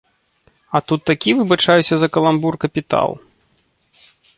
А 0.79 0.81
тут 0.91 1.01
такі, 1.11 1.35
выбачаюся 1.41 1.95
за 2.03 2.11
каламбур, 2.19 2.53
капітал. 2.67 3.09